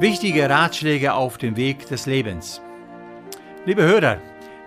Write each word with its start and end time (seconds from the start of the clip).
Wichtige 0.00 0.48
Ratschläge 0.48 1.12
auf 1.12 1.38
dem 1.38 1.56
Weg 1.56 1.88
des 1.88 2.06
Lebens. 2.06 2.62
Liebe 3.66 3.82
Hörer, 3.82 4.18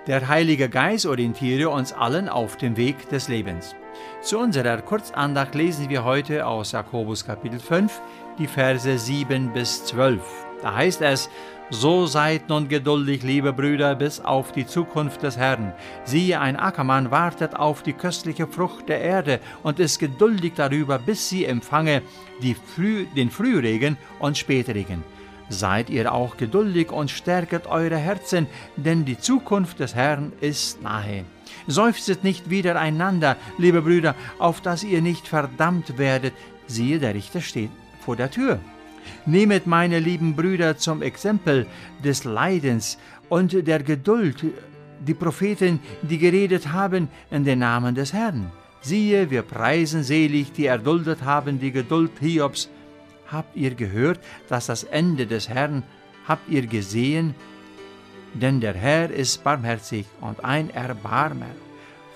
der 0.06 0.28
Heilige 0.28 0.68
Geist 0.68 1.06
orientiere 1.06 1.70
uns 1.70 1.94
allen 1.94 2.28
auf 2.28 2.58
dem 2.58 2.76
Weg 2.76 3.08
des 3.08 3.30
Lebens. 3.30 3.74
Zu 4.22 4.40
unserer 4.40 4.82
Kurzandacht 4.82 5.56
lesen 5.56 5.88
wir 5.88 6.04
heute 6.04 6.46
aus 6.46 6.74
Jakobus 6.74 7.26
Kapitel 7.26 7.62
5 7.62 8.02
die 8.40 8.48
Verse 8.48 8.98
7 8.98 9.54
bis 9.54 9.86
12. 9.86 10.22
Da 10.62 10.76
heißt 10.76 11.02
es, 11.02 11.30
so 11.70 12.08
seid 12.08 12.50
nun 12.50 12.68
geduldig, 12.68 13.24
liebe 13.24 13.54
Brüder, 13.54 13.96
bis 13.96 14.20
auf 14.20 14.52
die 14.52 14.68
Zukunft 14.68 15.24
des 15.24 15.38
Herrn. 15.38 15.72
Siehe, 16.04 16.42
ein 16.42 16.58
Ackermann 16.58 17.10
wartet 17.10 17.56
auf 17.56 17.84
die 17.84 17.94
köstliche 17.94 18.48
Frucht 18.48 18.90
der 18.90 19.00
Erde 19.00 19.40
und 19.64 19.80
ist 19.80 19.98
geduldig 19.98 20.54
darüber, 20.58 21.00
bis 21.00 21.30
sie 21.30 21.46
empfange 21.46 22.02
Früh, 22.76 23.06
den 23.16 23.32
Frühregen 23.32 23.98
und 24.20 24.38
Spätregen. 24.38 25.06
Seid 25.50 25.90
ihr 25.90 26.14
auch 26.14 26.38
geduldig 26.38 26.92
und 26.92 27.12
stärket 27.12 27.68
eure 27.68 27.98
Herzen, 27.98 28.48
denn 28.78 29.06
die 29.06 29.20
Zukunft 29.20 29.80
des 29.80 29.96
Herrn 29.96 30.32
ist 30.42 30.82
nahe. 30.82 31.26
Seufzet 31.68 32.24
nicht 32.24 32.50
wieder 32.50 32.80
einander, 32.80 33.36
liebe 33.58 33.82
Brüder, 33.82 34.16
auf 34.40 34.62
dass 34.62 34.84
ihr 34.84 35.02
nicht 35.02 35.28
verdammt 35.28 35.98
werdet. 35.98 36.34
Siehe, 36.68 37.00
der 37.00 37.14
Richter 37.14 37.42
steht 37.42 37.72
vor 38.00 38.16
der 38.16 38.32
Tür. 38.32 38.60
Nehmet 39.26 39.68
meine 39.68 40.00
lieben 40.00 40.36
Brüder 40.36 40.78
zum 40.78 41.02
Exempel 41.02 41.68
des 42.04 42.24
Leidens 42.24 42.98
und 43.30 43.68
der 43.68 43.84
Geduld, 43.84 44.46
die 45.06 45.14
Propheten, 45.14 45.80
die 46.02 46.18
geredet 46.18 46.72
haben 46.72 47.10
in 47.30 47.44
den 47.44 47.60
Namen 47.60 47.96
des 47.96 48.14
Herrn. 48.14 48.52
Siehe, 48.82 49.30
wir 49.30 49.44
preisen 49.44 50.04
selig, 50.04 50.54
die 50.54 50.66
erduldet 50.66 51.24
haben 51.24 51.60
die 51.60 51.72
Geduld 51.72 52.12
Hiobs, 52.20 52.70
Habt 53.32 53.56
ihr 53.56 53.76
gehört, 53.76 54.20
dass 54.50 54.66
das 54.68 54.84
Ende 54.84 55.26
des 55.26 55.48
Herrn, 55.48 55.84
habt 56.28 56.50
ihr 56.50 56.68
gesehen, 56.68 57.34
denn 58.34 58.60
der 58.60 58.74
Herr 58.74 59.10
ist 59.10 59.44
barmherzig 59.44 60.06
und 60.20 60.44
ein 60.44 60.70
Erbarmer. 60.70 61.56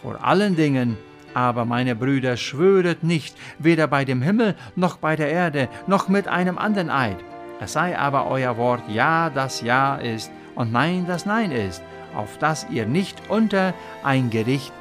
Vor 0.01 0.23
allen 0.23 0.55
Dingen 0.55 0.97
aber, 1.33 1.65
meine 1.65 1.95
Brüder, 1.95 2.37
schwöret 2.37 3.03
nicht, 3.03 3.35
weder 3.59 3.87
bei 3.87 4.05
dem 4.05 4.21
Himmel 4.21 4.55
noch 4.75 4.97
bei 4.97 5.15
der 5.15 5.29
Erde, 5.29 5.67
noch 5.85 6.07
mit 6.07 6.27
einem 6.27 6.57
anderen 6.57 6.89
Eid. 6.89 7.17
Es 7.59 7.73
sei 7.73 7.97
aber 7.97 8.27
euer 8.27 8.57
Wort 8.57 8.83
Ja, 8.89 9.29
das 9.29 9.61
Ja 9.61 9.95
ist, 9.95 10.31
und 10.55 10.71
Nein, 10.71 11.05
das 11.07 11.25
Nein 11.25 11.51
ist, 11.51 11.83
auf 12.15 12.37
dass 12.37 12.67
ihr 12.69 12.85
nicht 12.85 13.21
unter 13.29 13.73
ein 14.03 14.29
Gericht 14.29 14.71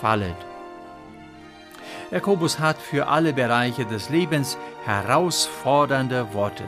fallet. 0.00 0.36
Jakobus 2.12 2.60
hat 2.60 2.76
für 2.78 3.08
alle 3.08 3.32
Bereiche 3.32 3.84
des 3.84 4.08
Lebens 4.08 4.56
herausfordernde 4.84 6.32
Worte. 6.32 6.64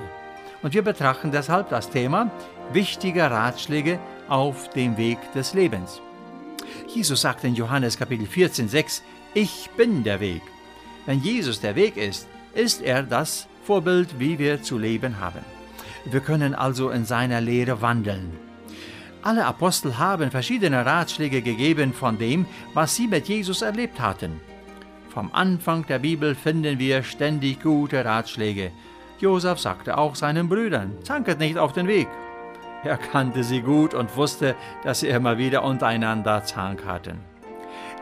Und 0.62 0.74
wir 0.74 0.82
betrachten 0.82 1.30
deshalb 1.30 1.68
das 1.68 1.90
Thema 1.90 2.30
wichtige 2.72 3.30
Ratschläge 3.30 3.98
auf 4.28 4.70
dem 4.70 4.96
Weg 4.96 5.18
des 5.34 5.54
Lebens. 5.54 6.00
Jesus 6.88 7.20
sagt 7.20 7.44
in 7.44 7.54
Johannes 7.54 7.98
Kapitel 7.98 8.26
14, 8.26 8.68
6, 8.68 9.02
Ich 9.34 9.70
bin 9.76 10.02
der 10.02 10.20
Weg. 10.20 10.42
Wenn 11.04 11.20
Jesus 11.20 11.60
der 11.60 11.76
Weg 11.76 11.96
ist, 11.96 12.26
ist 12.54 12.82
er 12.82 13.02
das 13.02 13.46
Vorbild, 13.64 14.18
wie 14.18 14.38
wir 14.38 14.62
zu 14.62 14.78
leben 14.78 15.20
haben. 15.20 15.44
Wir 16.04 16.20
können 16.20 16.54
also 16.54 16.90
in 16.90 17.04
seiner 17.04 17.40
Lehre 17.40 17.82
wandeln. 17.82 18.32
Alle 19.22 19.44
Apostel 19.44 19.98
haben 19.98 20.30
verschiedene 20.30 20.86
Ratschläge 20.86 21.42
gegeben 21.42 21.92
von 21.92 22.16
dem, 22.16 22.46
was 22.74 22.94
sie 22.94 23.08
mit 23.08 23.28
Jesus 23.28 23.62
erlebt 23.62 24.00
hatten. 24.00 24.40
Vom 25.16 25.30
Anfang 25.32 25.86
der 25.86 25.98
Bibel 25.98 26.34
finden 26.34 26.78
wir 26.78 27.02
ständig 27.02 27.62
gute 27.62 28.04
Ratschläge. 28.04 28.70
Josef 29.18 29.58
sagte 29.58 29.96
auch 29.96 30.14
seinen 30.14 30.46
Brüdern, 30.46 30.92
zanket 31.04 31.38
nicht 31.38 31.56
auf 31.56 31.72
den 31.72 31.88
Weg. 31.88 32.06
Er 32.84 32.98
kannte 32.98 33.42
sie 33.42 33.62
gut 33.62 33.94
und 33.94 34.14
wusste, 34.14 34.54
dass 34.84 35.00
sie 35.00 35.08
immer 35.08 35.38
wieder 35.38 35.64
untereinander 35.64 36.44
Zank 36.44 36.84
hatten. 36.84 37.20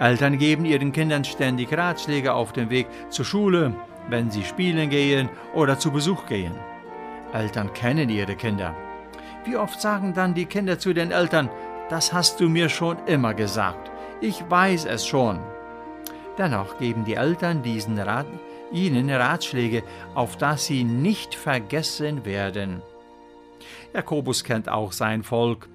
Eltern 0.00 0.38
geben 0.38 0.64
ihren 0.64 0.90
Kindern 0.90 1.22
ständig 1.22 1.72
Ratschläge 1.72 2.34
auf 2.34 2.52
dem 2.52 2.69
Weg 2.69 2.88
zur 3.11 3.25
Schule, 3.25 3.75
wenn 4.08 4.32
sie 4.32 4.43
spielen 4.43 4.90
gehen 4.90 5.28
oder 5.55 5.78
zu 5.78 5.93
Besuch 5.93 6.26
gehen. 6.26 6.56
Eltern 7.32 7.72
kennen 7.75 8.08
ihre 8.08 8.34
Kinder. 8.34 8.75
Wie 9.44 9.56
oft 9.56 9.81
sagen 9.81 10.14
dann 10.14 10.34
die 10.34 10.46
Kinder 10.46 10.81
zu 10.81 10.93
den 10.93 11.12
Eltern, 11.12 11.49
das 11.90 12.12
hast 12.12 12.40
du 12.40 12.49
mir 12.49 12.69
schon 12.69 12.96
immer 13.06 13.34
gesagt, 13.34 13.93
ich 14.20 14.43
weiß 14.50 14.87
es 14.87 15.06
schon. 15.06 15.38
Dennoch 16.39 16.79
geben 16.79 17.05
die 17.05 17.15
Eltern 17.15 17.63
diesen 17.63 17.99
Rat, 17.99 18.27
ihnen 18.73 19.11
Ratschläge, 19.11 19.83
auf 20.15 20.37
dass 20.37 20.67
sie 20.67 20.85
nicht 20.85 21.35
vergessen 21.35 22.25
werden. 22.25 22.83
Jakobus 23.93 24.43
kennt 24.43 24.69
auch 24.69 24.93
sein 24.93 25.23
Volk. 25.23 25.69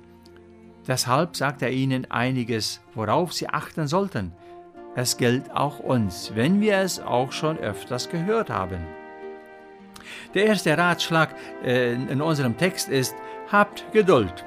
Deshalb 0.88 1.36
sagt 1.36 1.62
er 1.62 1.72
ihnen 1.72 2.10
einiges, 2.12 2.82
worauf 2.94 3.32
sie 3.32 3.48
achten 3.48 3.88
sollten. 3.88 4.34
Es 4.96 5.18
gilt 5.18 5.52
auch 5.52 5.80
uns, 5.80 6.34
wenn 6.36 6.60
wir 6.60 6.78
es 6.80 7.00
auch 7.00 7.32
schon 7.32 7.58
öfters 7.58 8.10
gehört 8.10 8.50
haben. 8.50 8.80
Der 10.34 10.46
erste 10.46 10.78
Ratschlag 10.78 11.36
äh, 11.64 11.94
in 11.94 12.22
unserem 12.22 12.58
Text 12.58 12.90
ist, 12.90 13.16
habt 13.52 13.86
Geduld. 13.94 14.46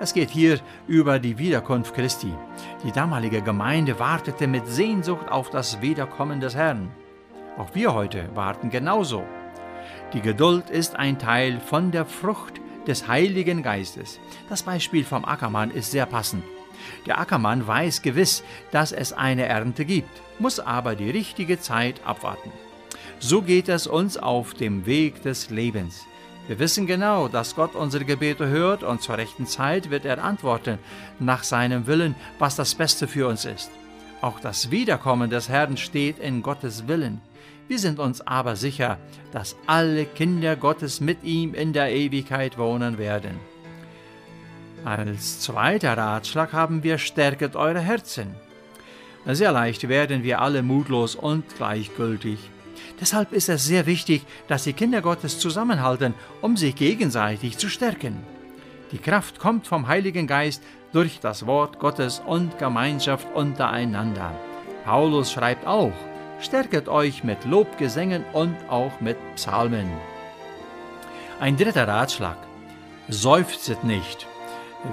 Es 0.00 0.14
geht 0.14 0.30
hier 0.30 0.60
über 0.86 1.18
die 1.18 1.38
Wiederkunft 1.38 1.92
Christi. 1.92 2.32
Die 2.84 2.92
damalige 2.92 3.42
Gemeinde 3.42 3.98
wartete 3.98 4.46
mit 4.46 4.68
Sehnsucht 4.68 5.28
auf 5.28 5.50
das 5.50 5.82
Wiederkommen 5.82 6.38
des 6.38 6.54
Herrn. 6.54 6.88
Auch 7.56 7.74
wir 7.74 7.92
heute 7.94 8.28
warten 8.36 8.70
genauso. 8.70 9.24
Die 10.12 10.20
Geduld 10.20 10.70
ist 10.70 10.94
ein 10.94 11.18
Teil 11.18 11.58
von 11.58 11.90
der 11.90 12.06
Frucht 12.06 12.60
des 12.86 13.08
Heiligen 13.08 13.64
Geistes. 13.64 14.20
Das 14.48 14.62
Beispiel 14.62 15.04
vom 15.04 15.24
Ackermann 15.24 15.72
ist 15.72 15.90
sehr 15.90 16.06
passend. 16.06 16.44
Der 17.06 17.18
Ackermann 17.18 17.66
weiß 17.66 18.02
gewiss, 18.02 18.44
dass 18.70 18.92
es 18.92 19.12
eine 19.12 19.46
Ernte 19.46 19.84
gibt, 19.84 20.22
muss 20.38 20.60
aber 20.60 20.94
die 20.94 21.10
richtige 21.10 21.58
Zeit 21.58 22.00
abwarten. 22.04 22.52
So 23.18 23.42
geht 23.42 23.68
es 23.68 23.88
uns 23.88 24.16
auf 24.16 24.54
dem 24.54 24.86
Weg 24.86 25.22
des 25.22 25.50
Lebens. 25.50 26.06
Wir 26.48 26.58
wissen 26.58 26.86
genau, 26.86 27.28
dass 27.28 27.54
Gott 27.54 27.74
unsere 27.74 28.06
Gebete 28.06 28.48
hört 28.48 28.82
und 28.82 29.02
zur 29.02 29.18
rechten 29.18 29.46
Zeit 29.46 29.90
wird 29.90 30.06
er 30.06 30.24
antworten 30.24 30.78
nach 31.20 31.44
seinem 31.44 31.86
Willen, 31.86 32.14
was 32.38 32.56
das 32.56 32.74
Beste 32.74 33.06
für 33.06 33.28
uns 33.28 33.44
ist. 33.44 33.70
Auch 34.22 34.40
das 34.40 34.70
Wiederkommen 34.70 35.28
des 35.28 35.50
Herrn 35.50 35.76
steht 35.76 36.18
in 36.18 36.42
Gottes 36.42 36.88
Willen. 36.88 37.20
Wir 37.68 37.78
sind 37.78 37.98
uns 37.98 38.26
aber 38.26 38.56
sicher, 38.56 38.96
dass 39.30 39.56
alle 39.66 40.06
Kinder 40.06 40.56
Gottes 40.56 41.02
mit 41.02 41.22
ihm 41.22 41.52
in 41.52 41.74
der 41.74 41.92
Ewigkeit 41.92 42.56
wohnen 42.56 42.96
werden. 42.96 43.38
Als 44.86 45.40
zweiter 45.40 45.98
Ratschlag 45.98 46.54
haben 46.54 46.82
wir 46.82 46.96
Stärket 46.96 47.56
eure 47.56 47.80
Herzen. 47.80 48.34
Sehr 49.26 49.52
leicht 49.52 49.86
werden 49.90 50.22
wir 50.22 50.40
alle 50.40 50.62
mutlos 50.62 51.14
und 51.14 51.44
gleichgültig. 51.58 52.38
Deshalb 53.00 53.32
ist 53.32 53.48
es 53.48 53.64
sehr 53.64 53.86
wichtig, 53.86 54.22
dass 54.48 54.64
die 54.64 54.72
Kinder 54.72 55.02
Gottes 55.02 55.38
zusammenhalten, 55.38 56.14
um 56.40 56.56
sich 56.56 56.74
gegenseitig 56.74 57.58
zu 57.58 57.68
stärken. 57.68 58.16
Die 58.92 58.98
Kraft 58.98 59.38
kommt 59.38 59.66
vom 59.66 59.88
Heiligen 59.88 60.26
Geist 60.26 60.62
durch 60.92 61.20
das 61.20 61.46
Wort 61.46 61.78
Gottes 61.78 62.22
und 62.26 62.58
Gemeinschaft 62.58 63.26
untereinander. 63.34 64.32
Paulus 64.84 65.32
schreibt 65.32 65.66
auch, 65.66 65.92
stärket 66.40 66.88
euch 66.88 67.24
mit 67.24 67.44
Lobgesängen 67.44 68.24
und 68.32 68.56
auch 68.68 69.00
mit 69.00 69.18
Psalmen. 69.34 69.88
Ein 71.40 71.56
dritter 71.56 71.86
Ratschlag, 71.86 72.38
seufzet 73.08 73.84
nicht 73.84 74.26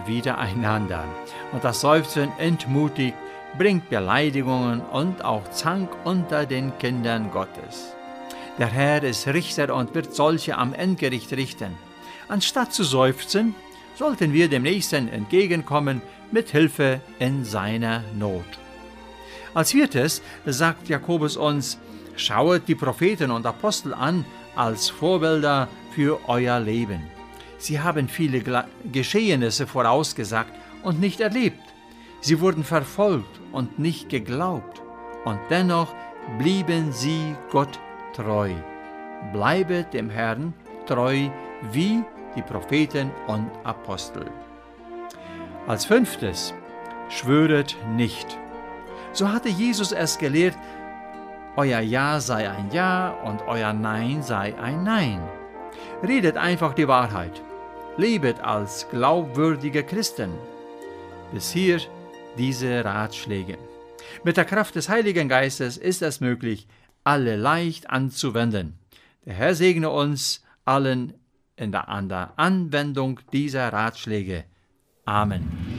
wieder 0.06 0.38
einander. 0.38 1.06
Und 1.52 1.64
das 1.64 1.82
Seufzen 1.82 2.32
entmutigt, 2.38 3.18
bringt 3.58 3.90
Beleidigungen 3.90 4.82
und 4.82 5.24
auch 5.24 5.50
Zank 5.52 5.90
unter 6.04 6.46
den 6.46 6.78
Kindern 6.78 7.32
Gottes. 7.32 7.96
Der 8.58 8.68
Herr 8.68 9.04
ist 9.04 9.28
Richter 9.28 9.74
und 9.74 9.94
wird 9.96 10.14
solche 10.14 10.58
am 10.58 10.74
Endgericht 10.74 11.32
richten. 11.34 11.78
Anstatt 12.28 12.74
zu 12.74 12.84
seufzen, 12.84 13.56
sollten 13.96 14.34
wir 14.34 14.50
dem 14.50 14.64
Nächsten 14.64 15.08
entgegenkommen 15.08 16.02
mit 16.32 16.50
Hilfe 16.50 17.00
in 17.20 17.46
seiner 17.46 18.04
Not. 18.18 18.46
Als 19.54 19.72
viertes 19.72 20.22
sagt 20.46 20.90
Jakobus 20.90 21.38
uns, 21.38 21.80
schauet 22.18 22.68
die 22.68 22.76
Propheten 22.76 23.32
und 23.32 23.46
Apostel 23.46 23.94
an 23.94 24.26
als 24.56 24.90
Vorbilder 24.90 25.68
für 25.92 26.20
euer 26.28 26.60
Leben. 26.60 27.04
Sie 27.58 27.80
haben 27.80 28.10
viele 28.10 28.66
Geschehnisse 28.92 29.66
vorausgesagt 29.66 30.52
und 30.84 31.00
nicht 31.00 31.22
erlebt. 31.22 31.62
Sie 32.22 32.40
wurden 32.40 32.64
verfolgt 32.64 33.40
und 33.56 33.80
nicht 33.80 34.10
geglaubt. 34.10 34.84
Und 35.24 35.40
dennoch 35.50 35.96
blieben 36.38 36.92
sie 36.92 37.36
Gott 37.52 37.80
treu. 38.14 38.52
Bleibet 39.34 39.94
dem 39.94 40.10
Herrn 40.10 40.54
treu 40.86 41.30
wie 41.72 42.04
die 42.36 42.42
Propheten 42.42 43.10
und 43.28 43.50
Apostel. 43.64 44.26
Als 45.68 45.86
fünftes, 45.86 46.54
schwöret 47.10 47.76
nicht. 47.96 48.38
So 49.14 49.32
hatte 49.32 49.50
Jesus 49.50 49.92
es 49.94 50.18
gelehrt, 50.18 50.58
euer 51.56 51.80
Ja 51.80 52.20
sei 52.20 52.50
ein 52.50 52.70
Ja 52.72 53.16
und 53.24 53.42
euer 53.48 53.72
Nein 53.72 54.22
sei 54.22 54.54
ein 54.60 54.84
Nein. 54.84 55.22
Redet 56.06 56.36
einfach 56.36 56.74
die 56.74 56.88
Wahrheit. 56.88 57.42
Lebet 57.98 58.42
als 58.42 58.88
glaubwürdige 58.90 59.84
Christen. 59.84 60.34
Bis 61.32 61.50
hier 61.52 61.80
diese 62.38 62.84
Ratschläge. 62.84 63.58
Mit 64.24 64.38
der 64.38 64.46
Kraft 64.46 64.76
des 64.76 64.90
Heiligen 64.90 65.30
Geistes 65.30 65.78
ist 65.78 66.02
es 66.02 66.20
möglich, 66.20 66.68
alle 67.04 67.36
leicht 67.36 67.90
anzuwenden. 67.90 68.80
Der 69.26 69.34
Herr 69.34 69.56
segne 69.56 69.90
uns 69.90 70.44
allen 70.66 71.14
in 71.56 71.72
der, 71.72 71.90
an 71.90 72.10
der 72.10 72.34
Anwendung 72.38 73.20
dieser 73.32 73.72
Ratschläge. 73.72 74.46
Amen. 75.06 75.75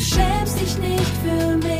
Schämst 0.00 0.60
dich 0.60 0.78
nicht 0.78 1.12
für 1.22 1.56
mich, 1.56 1.79